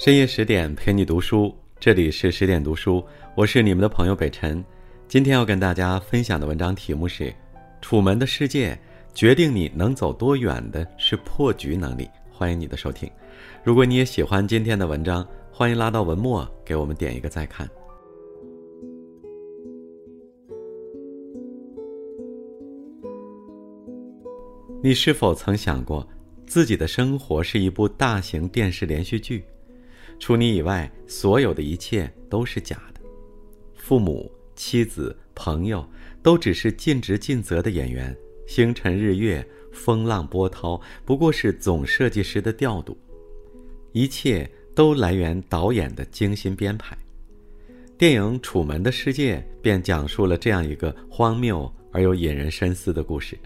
[0.00, 4.64] 深夜十点陪你读书，这里是十点读书，我是你们的朋友北辰。
[5.06, 7.24] 今天要跟大家分享的文章题目是
[7.82, 8.72] 《楚门的世界》，
[9.14, 12.08] 决定你能走多远的是破局能力。
[12.30, 13.10] 欢迎你的收听。
[13.62, 15.22] 如果你也喜欢今天的文章，
[15.52, 17.68] 欢迎拉到文末给我们点一个再看。
[24.82, 26.08] 你是否曾想过，
[26.46, 29.44] 自己的生活是一部大型电视连续剧？
[30.20, 33.00] 除你以外，所有的一切都是假的。
[33.74, 35.84] 父母、妻子、朋友，
[36.22, 38.14] 都只是尽职尽责的演员。
[38.46, 42.96] 星辰日月、风浪波涛，不过是总设计师的调度。
[43.92, 46.96] 一切都来源导演的精心编排。
[47.96, 53.38] 电影《楚门的世界》便讲述了这样一个荒谬而又引人深思的故事。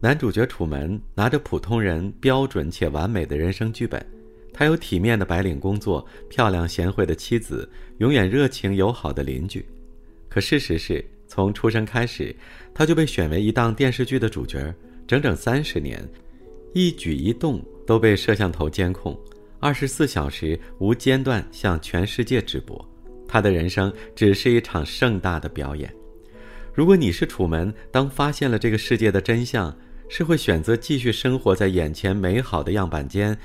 [0.00, 4.04] 男主角楚门拿着普通人标准且完美的人生剧本。
[4.52, 9.64] 他有体面的白领工作，漂亮贤惠的妻子，永远热情友好的邻居。
[10.28, 12.34] 可事实是，从出生开始，
[12.74, 14.74] 他就被选为一档电视剧的主角，
[15.06, 16.06] 整整三十年，
[16.72, 19.18] 一举一动都被摄像头监控，
[19.58, 22.84] 二十四小时无间断向全世界直播。
[23.26, 25.92] 他的人生只是一场盛大的表演。
[26.74, 29.76] 如果你是楚门，当发现了这个世界的真相，
[30.08, 33.36] 是会选择继续生活在眼前美好的样板间？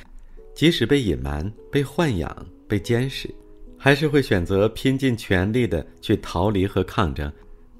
[0.55, 3.29] 即使被隐瞒、被豢养、被监视，
[3.77, 7.29] 还是会选择拼尽全力的去逃离和抗争，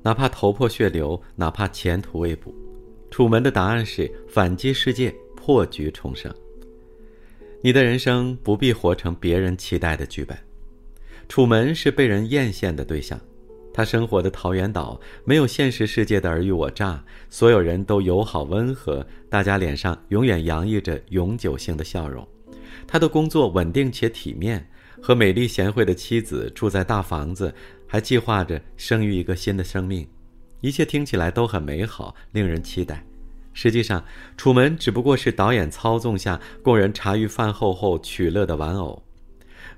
[0.03, 2.53] 哪怕头破血流，哪怕前途未卜。
[3.09, 6.29] 楚门的答案是反击世界，破局重生。
[7.61, 10.37] 你的人生不必活成别人期待的剧本。
[11.29, 13.17] 楚门是被人艳羡的对象，
[13.73, 22.27] 他生活的桃源岛没有现实世界的尔虞我诈，所有人都友好温和，大家脸上永远洋溢着永久性的笑容。
[22.87, 24.67] 他的工作稳定且体面，
[25.01, 27.53] 和美丽贤惠的妻子住在大房子，
[27.87, 30.07] 还计划着生育一个新的生命，
[30.61, 33.05] 一切听起来都很美好，令人期待。
[33.53, 34.03] 实际上，
[34.35, 39.01] 楚门只不过是导演操纵下供人茶余饭后后取乐的玩偶。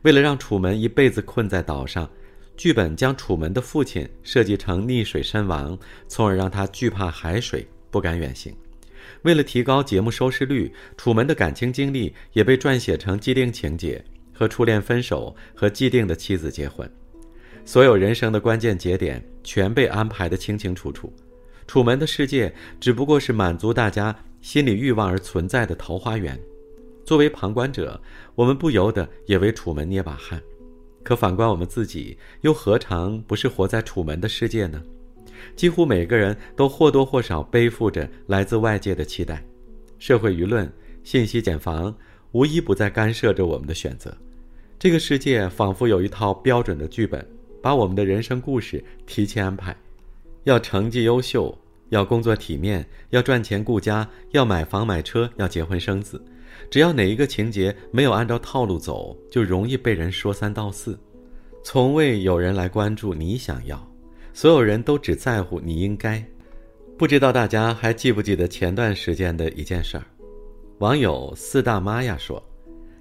[0.02, 2.10] 为了让楚门一辈子困在岛上，
[2.56, 8.52] 剧本将楚门的父亲设计成溺水身亡，从而让他惧怕海水，不敢远行。
[9.28, 14.02] 为了提高节目收视率，楚门的感情经历也被撰写成既定情节：
[14.32, 16.90] 和初恋分手，和既定的妻子结婚。
[17.66, 21.14] 所有人生的关键节点全被安排得清清楚楚。
[21.68, 26.40] 楚门的世界只不过是满足大家心理欲望而存在的桃花源。
[27.04, 28.02] 作为旁观者，
[28.34, 30.42] 我们不由得也为楚门捏把汗。
[31.04, 34.82] 可反观我们自己，又何尝不是活在楚门的世界呢？
[35.56, 39.44] 几乎每个人都或多或少背负着来自外界的期待，
[40.00, 40.72] 社会舆论、
[41.04, 41.94] 信息茧房，
[42.32, 44.16] 无一不在干涉着我们的选择。
[44.80, 47.26] 这个世界仿佛有一套标准的剧本，
[47.62, 49.76] 把我们的人生故事提前安排：
[50.44, 51.58] 要成绩优秀，
[51.90, 56.24] 要工作体面，要赚钱顾家，要买房买车，要结婚生子。
[56.70, 61.00] 只要哪一个情节没有按照套路走，就容易被人说三道四，
[61.64, 63.92] 从未有人来关注你想要。
[64.38, 66.24] 所有人都只在乎你应该，
[66.96, 70.06] 不知道大家还记不记得前段时间的一件事儿？
[70.78, 72.40] 网友四大妈呀说，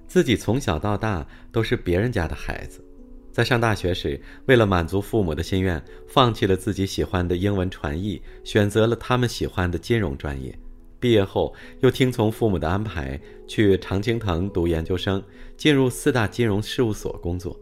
[0.07, 2.83] 自己从小到大都是别人家的孩子，
[3.31, 10.59] 在上大学时，为了满足父母的心愿，放弃了自己喜欢的英文传译，选择了他们喜欢的金融专业。
[10.99, 15.23] 毕业后，又听从父母的安排，去常青藤读研究生，
[15.55, 17.55] 进入四大金融事务所工作。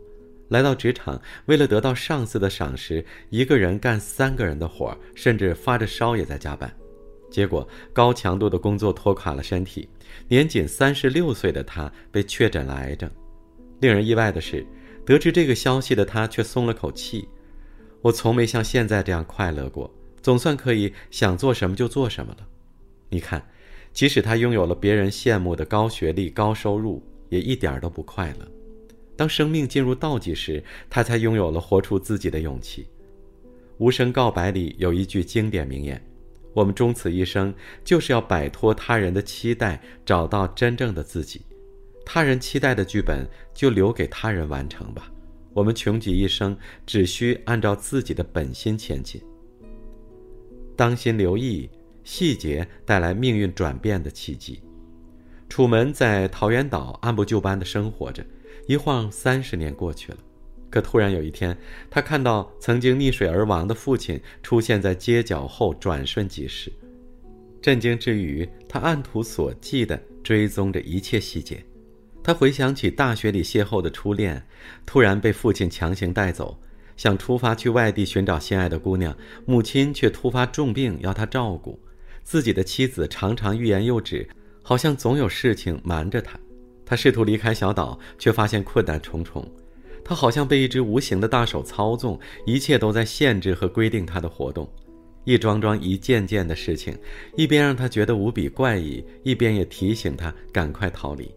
[0.48, 6.72] 来到职场，为了得到上司的赏识，一个人干三个人的活，甚至发着烧也在加班。
[7.30, 9.88] 结果高强度的工作拖垮了身体，
[10.28, 13.10] 年仅三十六岁的他被确诊了癌症。
[13.80, 14.64] 令人意外的是，
[15.04, 17.28] 得知这个消息的他却松了口气
[18.02, 22.46] ：“我从没像现在这样快乐过，总算可以想做什么就做什么了。”
[23.10, 23.44] 你看，
[23.92, 28.48] 即使他拥有了别人羡慕的高学历、高收入，也一点都不快乐。
[29.16, 32.82] 当生命进入倒计时，他才拥有了活出自己的勇气。
[33.78, 36.00] 《无声告白》里有一句经典名言
[36.54, 37.52] ：“我们终此一生，
[37.84, 41.42] 就是要摆脱他人的期待，找到真正的自己。
[42.04, 45.10] 他人期待的剧本，就留给他人完成吧。
[45.52, 46.56] 我们穷极一生，
[46.86, 49.22] 只需按照自己的本心前进。
[50.76, 51.70] 当心留意
[52.02, 54.60] 细节，带来命运转变的契机。”
[55.48, 58.24] 楚门在桃源岛按部就班的生活着。
[58.66, 60.18] 一晃三十年过去了，
[60.70, 61.56] 可突然有一天，
[61.90, 66.72] 他看到曾经溺水而亡的父亲出现在街角后，转瞬即逝。
[67.60, 71.62] 震惊之余，他按图索骥地追踪着一切细节。
[72.22, 74.42] 他回想起大学里邂逅的初恋，
[74.86, 76.58] 突然被父亲强行带走，
[76.96, 79.14] 想出发去外地寻找心爱的姑娘，
[79.44, 81.78] 母亲却突发重病要他照顾，
[82.22, 84.26] 自己的妻子常常欲言又止，
[84.62, 86.40] 好像总有事情瞒着他。
[86.86, 89.46] 他试图离开小岛，却发现困难重重。
[90.04, 94.70] 他好像被一只无形的大手操纵，一切都在限制和规定他的活动。
[95.24, 96.94] 一桩桩、一件件的事情，
[97.36, 101.34] 一边让他觉得无比怪异，一边也提醒他赶快逃离。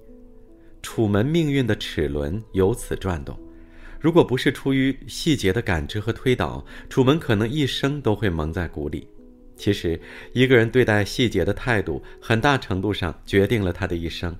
[0.81, 3.37] 楚门命运的齿轮由此转动。
[3.99, 9.07] 如果不是出于细节的感知和推导，楚门可能一生都会蒙在鼓里。
[9.55, 9.99] 其实，
[10.33, 14.35] 一个人对待细节的态度，很大程度上决定了他的一生。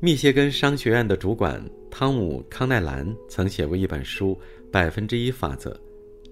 [0.00, 1.60] 密歇根商学院的主管
[1.90, 4.38] 汤姆·康奈兰曾写过一本书
[4.70, 5.70] 《百分之一法则》。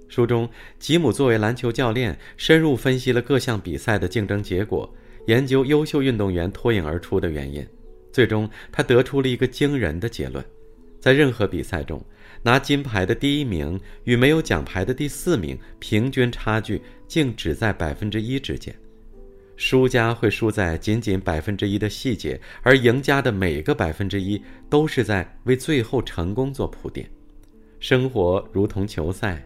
[0.07, 0.49] 书中，
[0.79, 4.89] 吉姆作为篮球教练，深入分析了各项比赛的竞争结果，
[5.27, 7.67] 研究优秀运动员脱颖而出的原因。
[8.13, 10.45] 最终，他得出了一个惊人的结论：
[11.01, 12.01] 在任何比赛中，
[12.45, 18.73] 拿金牌的第一名与没有奖牌的第四名平均差距竟只在百分之一之间。
[19.57, 27.09] 输家会输在仅仅百分之一的细节，而赢家的每个百分之一都是在为最后成功做铺垫。
[27.81, 29.43] 生活如同球赛，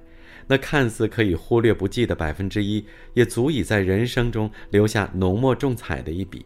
[0.47, 2.85] 那看似可以忽略不计的百分之一，
[3.15, 6.45] 也足以在人生中留下浓墨重彩的一笔。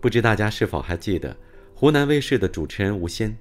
[0.00, 1.36] 不知大家是否还记得，
[1.74, 3.32] 湖南卫视的主持人吴昕，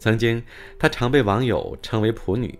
[0.00, 0.42] 曾经
[0.78, 2.52] 她常被网友称为“普女”，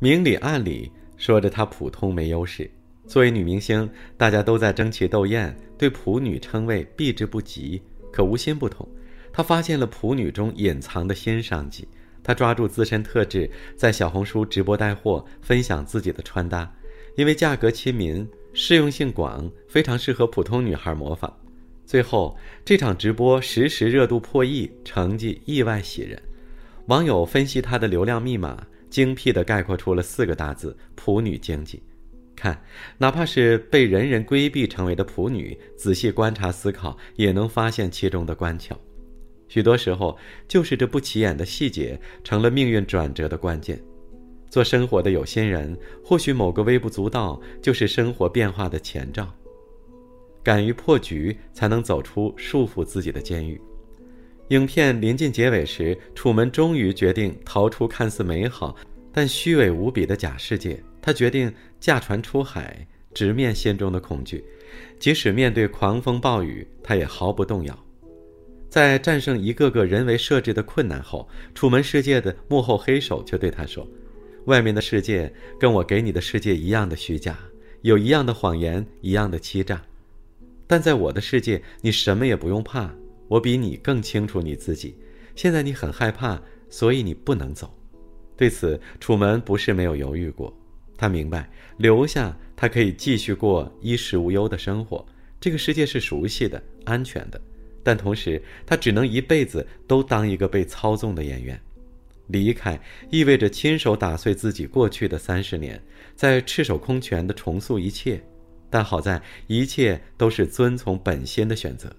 [0.00, 2.70] 明里暗里说着她普通没优势。
[3.08, 7.80] 作为女明星，大家都在争奇斗艳，对普女称谓避之不及。
[8.12, 8.86] 可吴昕不同，
[9.32, 11.88] 她发现了普女中隐藏的新商机。
[12.22, 16.70] 她抓住自身特质，在小红书直播带货，分享自己的穿搭，
[17.16, 21.34] 因为价格亲民、适用性广，非常适合普通女孩模仿。
[21.86, 26.20] 最后，这场直播实时热度破亿，成绩意外喜人。
[26.88, 31.82] 网友分析她的流量密码，精辟地概括出了四个大字：普女经济。
[32.38, 32.62] 看，
[32.98, 38.72] 哪怕是被人人规避成为的仆女，仔细观察思考，也能发现其中的关窍。
[39.48, 43.82] 许多时候，就是这不起眼的细节，成了命运转折的关键。
[44.48, 49.28] 做生活的有心人，或许某个微不足道，就是生活变化的前兆。
[50.42, 53.60] 敢于破局，才能走出束缚自己的监狱。
[54.48, 58.74] 影片临近结尾时，楚门终于决定逃出看似美好，
[59.12, 60.82] 但虚伪无比的假世界。
[61.02, 64.44] 他决定驾船出海，直面心中的恐惧。
[64.98, 67.84] 即使面对狂风暴雨，他也毫不动摇。
[68.68, 73.88] 在战胜一个个人为设置的困难后，楚门世界的幕后黑手却对他说
[74.44, 77.38] ：“外面的世界跟我给你的世界一样的虚假，
[77.82, 79.80] 有一样的谎言，一样的欺诈。
[80.66, 82.94] 但在我的世界，你什么也不用怕。
[83.26, 84.94] 我比你更清楚你自己。
[85.34, 87.74] 现在你很害怕，所以你不能走。”
[88.36, 90.54] 对此，楚门不是没有犹豫过。
[90.98, 91.48] 他明白，
[91.78, 95.06] 留下他可以继续过衣食无忧的生活，
[95.40, 97.40] 这个世界是熟悉的、安全的。
[97.84, 101.58] 但同时，他只能一辈子都当一个被操纵的演员。
[102.26, 102.78] 离开
[103.10, 105.82] 意味着亲手打碎自己过去的三十年，
[106.14, 108.20] 在赤手空拳的重塑一切。
[108.68, 111.90] 但好在，一切都是遵从本心的选择。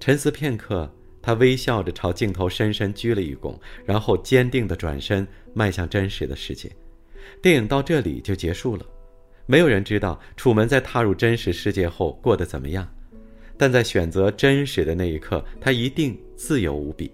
[0.00, 6.70] 沉思片刻，他微笑着朝镜头深深鞠了一躬，然后坚定地转身，迈向真实的世界。
[7.40, 8.84] 电影到这里就结束了，
[9.46, 12.88] 没有人知道楚门在踏入真实世界后过得怎么样，
[13.56, 17.10] 但在选择真实的那一刻，他一定自由无比。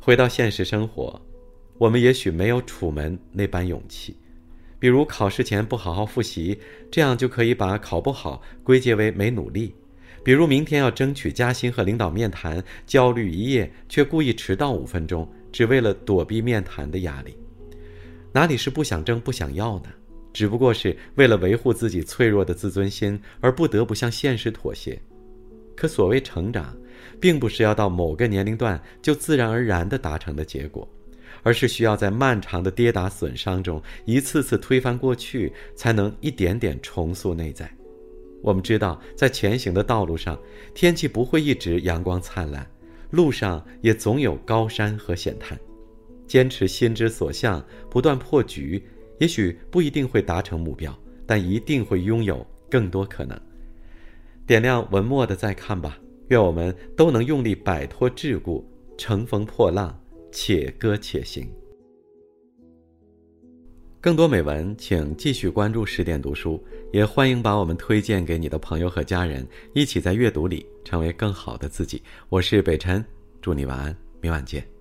[0.00, 1.20] 回到现实生活，
[1.76, 4.16] 我们也许没有楚门那般勇气，
[4.78, 6.58] 比如考试前不好好复习，
[6.90, 9.72] 这样就可以把考不好归结为没努力；
[10.22, 17.36] 比如明天要争取加薪和领导面谈，焦虑一夜却故意迟到五分钟，只为了躲避面谈的压力。
[18.38, 19.88] 哪里是不想争、不想要呢？
[20.32, 24.96] 只不过是为了维护自己脆弱的自尊心而不得不向现实妥协。
[25.74, 26.72] 可所谓成长，
[27.20, 30.88] 并不是要到某个年龄段就自然而然地达成的结果，
[31.42, 37.68] 而是需要在漫长的跌打损伤中一次次推翻过去，才能一点点重塑内在。
[38.40, 40.38] 我们知道，在前行的道路上，
[40.74, 42.64] 天气不会一直阳光灿烂，
[43.10, 45.58] 路上也总有高山和险滩。
[46.28, 48.80] 坚持心之所向，不断破局，
[49.18, 53.36] 也许不一定会达成目标，但一定会拥有更多可能。
[54.46, 58.62] 点亮文末的再看吧，愿我们都能用力摆脱桎梏，
[58.96, 59.98] 乘风破浪，
[60.30, 61.48] 且歌且行。
[64.00, 69.44] 更多美文，请继续关注十点读书，也欢迎把我们推荐给你的朋友和家人，
[69.74, 72.00] 一起在阅读里成为更好的自己。
[72.28, 73.04] 我是北辰，
[73.42, 73.94] 祝你晚安。
[74.20, 74.77] 明晚见。